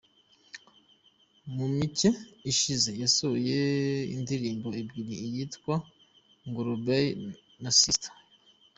[1.53, 2.09] Mu mike
[2.51, 3.59] ishize yasohoye
[4.15, 5.75] indirimbo ebyiri iyitwa
[6.47, 6.99] ‘Ng’olabye’
[7.61, 8.19] na ‘Sisteri’.